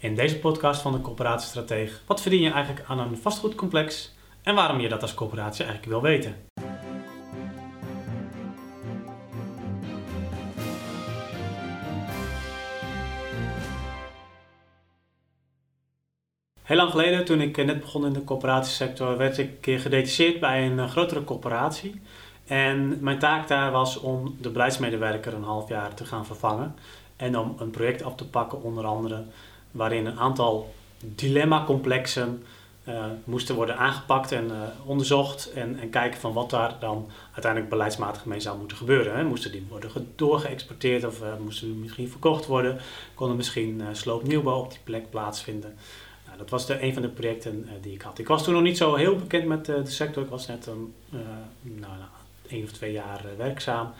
In 0.00 0.14
deze 0.14 0.38
podcast 0.38 0.80
van 0.80 0.92
de 0.92 1.00
Coöperatiestratege, 1.00 1.98
wat 2.06 2.20
verdien 2.20 2.40
je 2.40 2.50
eigenlijk 2.50 2.88
aan 2.88 2.98
een 2.98 3.16
vastgoedcomplex 3.16 4.14
en 4.42 4.54
waarom 4.54 4.80
je 4.80 4.88
dat 4.88 5.02
als 5.02 5.14
coöperatie 5.14 5.64
eigenlijk 5.64 5.92
wil 5.92 6.02
weten? 6.02 6.36
Heel 16.62 16.76
lang 16.76 16.90
geleden, 16.90 17.24
toen 17.24 17.40
ik 17.40 17.56
net 17.56 17.80
begon 17.80 18.06
in 18.06 18.12
de 18.12 18.24
coöperatiesector, 18.24 19.16
werd 19.16 19.38
ik 19.38 19.48
een 19.48 19.60
keer 19.60 19.80
gedetacheerd 19.80 20.40
bij 20.40 20.66
een 20.66 20.78
eh, 20.78 20.90
grotere 20.90 21.24
coöperatie. 21.24 22.00
En 22.46 22.98
mijn 23.00 23.18
taak 23.18 23.48
daar 23.48 23.70
was 23.70 23.96
om 23.96 24.36
de 24.40 24.50
beleidsmedewerker 24.50 25.34
een 25.34 25.42
half 25.42 25.68
jaar 25.68 25.94
te 25.94 26.04
gaan 26.04 26.26
vervangen. 26.26 26.76
En 27.16 27.38
om 27.38 27.54
een 27.58 27.70
project 27.70 28.02
af 28.02 28.14
te 28.14 28.28
pakken, 28.28 28.62
onder 28.62 28.84
andere, 28.84 29.24
waarin 29.70 30.06
een 30.06 30.18
aantal 30.18 30.74
dilemma-complexen 31.00 32.42
uh, 32.88 33.04
moesten 33.24 33.54
worden 33.54 33.76
aangepakt 33.76 34.32
en 34.32 34.44
uh, 34.44 34.62
onderzocht. 34.84 35.52
En, 35.52 35.78
en, 35.80 35.90
kijken 35.90 36.20
van 36.20 36.32
wat 36.32 36.50
daar 36.50 36.76
dan 36.80 37.10
uiteindelijk 37.32 37.70
beleidsmatig 37.70 38.24
mee 38.24 38.40
zou 38.40 38.58
moeten 38.58 38.76
gebeuren. 38.76 39.16
Hè. 39.16 39.24
Moesten 39.24 39.52
die 39.52 39.66
worden 39.68 40.12
doorgeëxporteerd 40.16 41.04
of 41.04 41.22
uh, 41.22 41.28
moesten 41.44 41.66
die 41.66 41.76
misschien 41.76 42.08
verkocht 42.08 42.46
worden? 42.46 42.78
Kon 43.14 43.30
er 43.30 43.36
misschien 43.36 43.82
sloopnieuwbouw 43.92 44.60
op 44.60 44.70
die 44.70 44.80
plek 44.84 45.10
plaatsvinden? 45.10 45.76
Nou, 46.26 46.38
dat 46.38 46.50
was 46.50 46.66
de, 46.66 46.82
een 46.82 46.92
van 46.92 47.02
de 47.02 47.08
projecten 47.08 47.68
die 47.80 47.92
ik 47.92 48.02
had. 48.02 48.18
Ik 48.18 48.28
was 48.28 48.44
toen 48.44 48.54
nog 48.54 48.62
niet 48.62 48.76
zo 48.76 48.94
heel 48.94 49.16
bekend 49.16 49.46
met 49.46 49.64
de 49.64 49.86
sector. 49.86 50.22
Ik 50.22 50.30
was 50.30 50.46
net 50.46 50.66
een, 50.66 50.94
nou, 51.60 51.92
één 52.48 52.64
of 52.64 52.70
twee 52.70 52.92
jaar 52.92 53.24
werkzaam. 53.36 53.92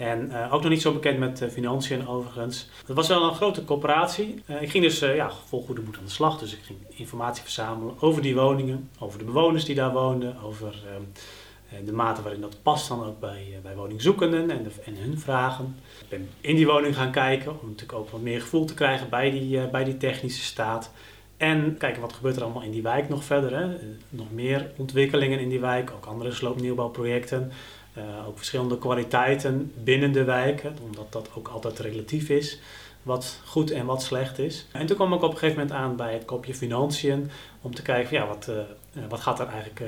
En 0.00 0.30
uh, 0.30 0.54
ook 0.54 0.62
nog 0.62 0.70
niet 0.70 0.82
zo 0.82 0.92
bekend 0.92 1.18
met 1.18 1.40
uh, 1.40 1.48
financiën 1.48 2.08
overigens. 2.08 2.68
Het 2.86 2.96
was 2.96 3.08
wel 3.08 3.22
een 3.22 3.34
grote 3.34 3.64
coöperatie. 3.64 4.42
Uh, 4.46 4.62
ik 4.62 4.70
ging 4.70 4.84
dus 4.84 4.98
ja, 4.98 5.30
vol 5.46 5.62
goede 5.62 5.80
moed 5.80 5.98
aan 5.98 6.04
de 6.04 6.10
slag. 6.10 6.38
Dus 6.38 6.52
ik 6.52 6.58
ging 6.62 6.78
informatie 6.88 7.42
verzamelen 7.42 7.94
over 8.00 8.22
die 8.22 8.34
woningen, 8.34 8.90
over 8.98 9.18
de 9.18 9.24
bewoners 9.24 9.64
die 9.64 9.74
daar 9.74 9.92
woonden, 9.92 10.40
over 10.42 10.74
ehm, 10.86 11.84
de 11.84 11.92
mate 11.92 12.22
waarin 12.22 12.40
dat 12.40 12.62
past 12.62 12.88
dan 12.88 13.04
ook 13.04 13.20
bij, 13.20 13.58
bij 13.62 13.74
woningzoekenden 13.74 14.50
en, 14.50 14.62
de, 14.62 14.70
en 14.84 14.96
hun 14.96 15.18
vragen. 15.18 15.76
Ik 16.00 16.08
ben 16.08 16.28
in 16.40 16.56
die 16.56 16.66
woning 16.66 16.96
gaan 16.96 17.12
kijken 17.12 17.60
om 17.60 17.68
natuurlijk 17.68 17.98
ook 17.98 18.10
wat 18.10 18.20
meer 18.20 18.40
gevoel 18.40 18.64
te 18.64 18.74
krijgen 18.74 19.08
bij 19.08 19.30
die, 19.30 19.68
bij 19.68 19.84
die 19.84 19.96
technische 19.96 20.44
staat. 20.44 20.90
En 21.36 21.76
kijken 21.78 22.00
wat 22.00 22.12
gebeurt 22.12 22.36
er 22.36 22.42
allemaal 22.42 22.62
in 22.62 22.70
die 22.70 22.82
wijk 22.82 23.08
nog 23.08 23.24
verder. 23.24 23.58
Hè? 23.58 23.76
nog 24.08 24.32
meer 24.32 24.70
ontwikkelingen 24.76 25.40
in 25.40 25.48
die 25.48 25.60
wijk, 25.60 25.90
ook 25.90 26.06
andere 26.06 26.32
sloopnieuwbouwprojecten. 26.32 27.52
Uh, 27.98 28.28
ook 28.28 28.36
verschillende 28.36 28.78
kwaliteiten 28.78 29.72
binnen 29.84 30.12
de 30.12 30.24
wijk, 30.24 30.62
hè, 30.62 30.70
omdat 30.82 31.12
dat 31.12 31.28
ook 31.34 31.48
altijd 31.48 31.78
relatief 31.78 32.28
is, 32.28 32.58
wat 33.02 33.40
goed 33.44 33.70
en 33.70 33.86
wat 33.86 34.02
slecht 34.02 34.38
is. 34.38 34.66
En 34.72 34.86
toen 34.86 34.96
kwam 34.96 35.12
ik 35.12 35.22
op 35.22 35.32
een 35.32 35.38
gegeven 35.38 35.60
moment 35.60 35.76
aan 35.76 35.96
bij 35.96 36.12
het 36.12 36.24
kopje 36.24 36.54
financiën, 36.54 37.30
om 37.62 37.74
te 37.74 37.82
kijken, 37.82 38.16
ja, 38.16 38.26
wat, 38.26 38.50
uh, 38.50 39.02
wat 39.08 39.20
gaat 39.20 39.40
er 39.40 39.46
eigenlijk 39.46 39.82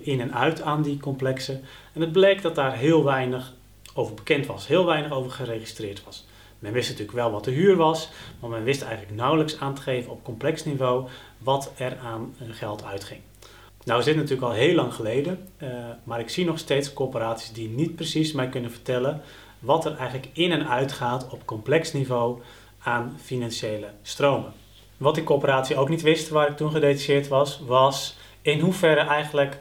in 0.00 0.20
en 0.20 0.34
uit 0.34 0.62
aan 0.62 0.82
die 0.82 0.98
complexen. 0.98 1.62
En 1.92 2.00
het 2.00 2.12
bleek 2.12 2.42
dat 2.42 2.54
daar 2.54 2.76
heel 2.76 3.04
weinig 3.04 3.52
over 3.94 4.14
bekend 4.14 4.46
was, 4.46 4.66
heel 4.66 4.86
weinig 4.86 5.12
over 5.12 5.30
geregistreerd 5.30 6.04
was. 6.04 6.24
Men 6.58 6.72
wist 6.72 6.88
natuurlijk 6.88 7.16
wel 7.16 7.30
wat 7.30 7.44
de 7.44 7.50
huur 7.50 7.76
was, 7.76 8.08
maar 8.40 8.50
men 8.50 8.64
wist 8.64 8.82
eigenlijk 8.82 9.16
nauwelijks 9.16 9.60
aan 9.60 9.74
te 9.74 9.82
geven 9.82 10.10
op 10.10 10.24
complex 10.24 10.64
niveau 10.64 11.08
wat 11.38 11.72
er 11.76 11.98
aan 11.98 12.34
geld 12.50 12.84
uitging. 12.84 13.20
Nou 13.84 13.98
is 13.98 14.04
dit 14.04 14.16
natuurlijk 14.16 14.42
al 14.42 14.52
heel 14.52 14.74
lang 14.74 14.94
geleden, 14.94 15.48
uh, 15.62 15.68
maar 16.04 16.20
ik 16.20 16.28
zie 16.28 16.44
nog 16.44 16.58
steeds 16.58 16.92
corporaties 16.92 17.52
die 17.52 17.68
niet 17.68 17.94
precies 17.96 18.32
mij 18.32 18.48
kunnen 18.48 18.70
vertellen 18.70 19.22
wat 19.58 19.84
er 19.84 19.96
eigenlijk 19.96 20.28
in 20.32 20.52
en 20.52 20.68
uit 20.68 20.92
gaat 20.92 21.28
op 21.30 21.46
complex 21.46 21.92
niveau 21.92 22.40
aan 22.78 23.16
financiële 23.22 23.86
stromen. 24.02 24.52
Wat 24.96 25.14
die 25.14 25.24
corporatie 25.24 25.76
ook 25.76 25.88
niet 25.88 26.02
wist, 26.02 26.28
waar 26.28 26.48
ik 26.48 26.56
toen 26.56 26.70
gedetacheerd 26.70 27.28
was, 27.28 27.60
was 27.66 28.16
in 28.42 28.60
hoeverre 28.60 29.00
eigenlijk 29.00 29.58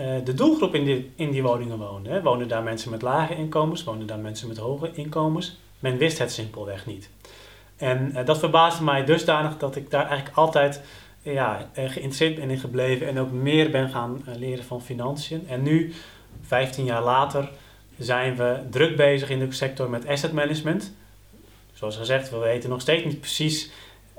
uh, 0.00 0.06
de 0.24 0.34
doelgroep 0.34 0.74
in 0.74 0.84
die, 0.84 1.12
in 1.16 1.30
die 1.30 1.42
woningen 1.42 1.78
woonde. 1.78 2.22
Wonen 2.22 2.48
daar 2.48 2.62
mensen 2.62 2.90
met 2.90 3.02
lage 3.02 3.36
inkomens, 3.36 3.84
wonen 3.84 4.06
daar 4.06 4.18
mensen 4.18 4.48
met 4.48 4.56
hoge 4.56 4.90
inkomens? 4.92 5.58
Men 5.78 5.96
wist 5.96 6.18
het 6.18 6.32
simpelweg 6.32 6.86
niet. 6.86 7.10
En 7.76 8.12
uh, 8.14 8.24
dat 8.24 8.38
verbaasde 8.38 8.84
mij 8.84 9.04
dusdanig 9.04 9.56
dat 9.58 9.76
ik 9.76 9.90
daar 9.90 10.06
eigenlijk 10.06 10.36
altijd 10.36 10.82
ja, 11.32 11.70
geïnteresseerd 11.74 12.36
ben 12.36 12.50
in 12.50 12.58
gebleven 12.58 13.06
en 13.06 13.18
ook 13.18 13.30
meer 13.30 13.70
ben 13.70 13.88
gaan 13.88 14.22
eh, 14.26 14.34
leren 14.34 14.64
van 14.64 14.82
financiën. 14.82 15.48
En 15.48 15.62
nu, 15.62 15.92
15 16.42 16.84
jaar 16.84 17.02
later, 17.02 17.50
zijn 17.98 18.36
we 18.36 18.58
druk 18.70 18.96
bezig 18.96 19.30
in 19.30 19.38
de 19.38 19.52
sector 19.52 19.90
met 19.90 20.06
asset 20.06 20.32
management. 20.32 20.92
Zoals 21.72 21.96
gezegd, 21.96 22.30
we 22.30 22.38
weten 22.38 22.70
nog 22.70 22.80
steeds 22.80 23.04
niet 23.04 23.20
precies 23.20 23.70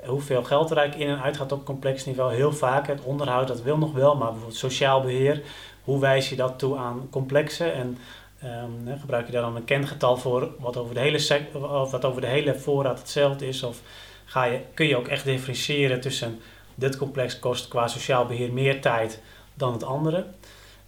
hoeveel 0.04 0.42
geld 0.44 0.70
er 0.70 0.76
eigenlijk 0.76 1.10
in 1.10 1.16
en 1.16 1.22
uit 1.22 1.36
gaat 1.36 1.52
op 1.52 1.64
complex 1.64 2.04
niveau. 2.04 2.34
Heel 2.34 2.52
vaak 2.52 2.86
het 2.86 3.00
onderhoud, 3.00 3.48
dat 3.48 3.62
wil 3.62 3.78
nog 3.78 3.92
wel, 3.92 4.16
maar 4.16 4.28
bijvoorbeeld 4.28 4.58
sociaal 4.58 5.00
beheer. 5.00 5.42
Hoe 5.84 6.00
wijs 6.00 6.28
je 6.28 6.36
dat 6.36 6.58
toe 6.58 6.76
aan 6.76 7.06
complexen? 7.10 7.74
En 7.74 7.98
um, 8.44 8.98
gebruik 9.00 9.26
je 9.26 9.32
daar 9.32 9.42
dan 9.42 9.56
een 9.56 9.64
kengetal 9.64 10.16
voor 10.16 10.50
wat 10.58 10.76
over 10.76 10.94
de 10.94 11.00
hele, 11.00 11.40
of 11.52 11.90
wat 11.90 12.04
over 12.04 12.20
de 12.20 12.26
hele 12.26 12.54
voorraad 12.54 12.98
hetzelfde 12.98 13.48
is? 13.48 13.62
Of 13.62 13.80
ga 14.24 14.44
je, 14.44 14.60
kun 14.74 14.86
je 14.86 14.96
ook 14.96 15.08
echt 15.08 15.24
differentiëren 15.24 16.00
tussen 16.00 16.40
dit 16.80 16.96
complex 16.96 17.38
kost 17.38 17.68
qua 17.68 17.88
sociaal 17.88 18.26
beheer 18.26 18.52
meer 18.52 18.80
tijd 18.80 19.20
dan 19.54 19.72
het 19.72 19.84
andere. 19.84 20.26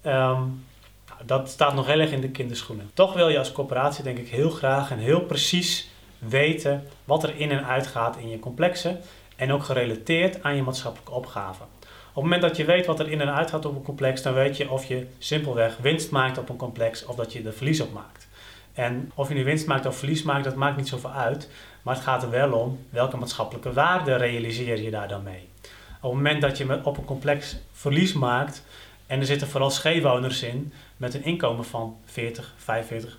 Um, 0.06 0.64
dat 1.24 1.48
staat 1.48 1.74
nog 1.74 1.86
heel 1.86 2.00
erg 2.00 2.10
in 2.10 2.20
de 2.20 2.30
kinderschoenen. 2.30 2.90
Toch 2.94 3.14
wil 3.14 3.28
je 3.28 3.38
als 3.38 3.52
corporatie 3.52 4.04
denk 4.04 4.18
ik 4.18 4.28
heel 4.28 4.50
graag 4.50 4.90
en 4.90 4.98
heel 4.98 5.20
precies 5.20 5.90
weten 6.18 6.88
wat 7.04 7.22
er 7.22 7.36
in 7.36 7.50
en 7.50 7.66
uit 7.66 7.86
gaat 7.86 8.16
in 8.16 8.28
je 8.28 8.38
complexen 8.38 9.00
en 9.36 9.52
ook 9.52 9.64
gerelateerd 9.64 10.42
aan 10.42 10.56
je 10.56 10.62
maatschappelijke 10.62 11.12
opgave. 11.12 11.62
Op 11.62 12.22
het 12.22 12.22
moment 12.22 12.42
dat 12.42 12.56
je 12.56 12.64
weet 12.64 12.86
wat 12.86 13.00
er 13.00 13.10
in 13.10 13.20
en 13.20 13.34
uit 13.34 13.50
gaat 13.50 13.64
op 13.64 13.74
een 13.74 13.82
complex, 13.82 14.22
dan 14.22 14.34
weet 14.34 14.56
je 14.56 14.70
of 14.70 14.84
je 14.84 15.06
simpelweg 15.18 15.76
winst 15.76 16.10
maakt 16.10 16.38
op 16.38 16.48
een 16.48 16.56
complex 16.56 17.04
of 17.04 17.16
dat 17.16 17.32
je 17.32 17.42
er 17.42 17.52
verlies 17.52 17.80
op 17.80 17.92
maakt. 17.92 18.28
En 18.72 19.12
of 19.14 19.28
je 19.28 19.34
nu 19.34 19.44
winst 19.44 19.66
maakt 19.66 19.86
of 19.86 19.96
verlies 19.96 20.22
maakt, 20.22 20.44
dat 20.44 20.54
maakt 20.54 20.76
niet 20.76 20.88
zoveel 20.88 21.10
uit. 21.10 21.48
Maar 21.82 21.94
het 21.94 22.04
gaat 22.04 22.22
er 22.22 22.30
wel 22.30 22.52
om 22.52 22.78
welke 22.90 23.16
maatschappelijke 23.16 23.72
waarde 23.72 24.16
realiseer 24.16 24.82
je 24.82 24.90
daar 24.90 25.08
dan 25.08 25.22
mee. 25.22 25.48
Op 26.02 26.10
het 26.10 26.22
moment 26.22 26.40
dat 26.40 26.58
je 26.58 26.84
op 26.84 26.98
een 26.98 27.04
complex 27.04 27.56
verlies 27.72 28.12
maakt 28.12 28.64
en 29.06 29.20
er 29.20 29.26
zitten 29.26 29.48
vooral 29.48 29.70
scheefwoners 29.70 30.42
in 30.42 30.72
met 30.96 31.14
een 31.14 31.24
inkomen 31.24 31.64
van 31.64 31.96
40, 32.04 32.54
45, 32.56 33.18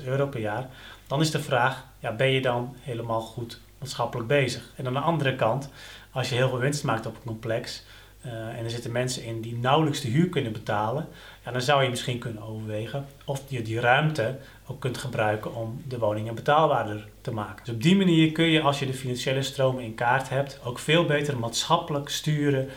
50.000 0.00 0.06
euro 0.06 0.26
per 0.26 0.40
jaar, 0.40 0.66
dan 1.06 1.20
is 1.20 1.30
de 1.30 1.40
vraag, 1.40 1.84
ja, 1.98 2.12
ben 2.12 2.30
je 2.30 2.40
dan 2.40 2.76
helemaal 2.80 3.20
goed 3.20 3.60
maatschappelijk 3.78 4.28
bezig? 4.28 4.72
En 4.76 4.86
aan 4.86 4.92
de 4.92 4.98
andere 4.98 5.36
kant, 5.36 5.70
als 6.10 6.28
je 6.28 6.34
heel 6.34 6.48
veel 6.48 6.58
winst 6.58 6.84
maakt 6.84 7.06
op 7.06 7.14
een 7.14 7.24
complex 7.24 7.82
uh, 8.26 8.32
en 8.32 8.64
er 8.64 8.70
zitten 8.70 8.92
mensen 8.92 9.24
in 9.24 9.40
die 9.40 9.56
nauwelijks 9.56 10.00
de 10.00 10.08
huur 10.08 10.28
kunnen 10.28 10.52
betalen, 10.52 11.08
ja, 11.44 11.50
dan 11.50 11.62
zou 11.62 11.82
je 11.82 11.90
misschien 11.90 12.18
kunnen 12.18 12.42
overwegen 12.42 13.06
of 13.24 13.42
je 13.48 13.62
die 13.62 13.80
ruimte 13.80 14.38
ook 14.66 14.80
kunt 14.80 14.98
gebruiken 14.98 15.54
om 15.54 15.82
de 15.88 15.98
woningen 15.98 16.34
betaalbaarder 16.34 17.08
te 17.20 17.32
maken. 17.32 17.64
Dus 17.64 17.74
op 17.74 17.82
die 17.82 17.96
manier 17.96 18.32
kun 18.32 18.44
je, 18.44 18.60
als 18.60 18.78
je 18.78 18.86
de 18.86 18.94
financiële 18.94 19.42
stromen 19.42 19.84
in 19.84 19.94
kaart 19.94 20.28
hebt, 20.28 20.60
ook 20.64 20.78
veel 20.78 21.04
beter 21.04 21.38
maatschappelijk 21.38 22.08
sturen 22.08 22.68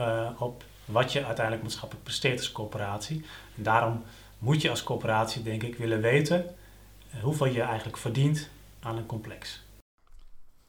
uh, 0.00 0.30
op 0.38 0.64
wat 0.84 1.12
je 1.12 1.24
uiteindelijk 1.24 1.64
maatschappelijk 1.64 2.04
presteert 2.04 2.38
als 2.38 2.52
coöperatie. 2.52 3.24
En 3.56 3.62
daarom 3.62 4.02
moet 4.38 4.62
je 4.62 4.70
als 4.70 4.82
coöperatie, 4.82 5.42
denk 5.42 5.62
ik, 5.62 5.76
willen 5.76 6.00
weten 6.00 6.44
uh, 7.14 7.22
hoeveel 7.22 7.46
je 7.46 7.62
eigenlijk 7.62 7.96
verdient 7.96 8.48
aan 8.80 8.96
een 8.96 9.06
complex. 9.06 9.62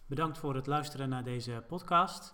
Bedankt 0.06 0.38
voor 0.38 0.56
het 0.56 0.68
luisteren 0.68 1.10
naar 1.10 1.24
deze 1.24 1.64
podcast. 1.68 2.34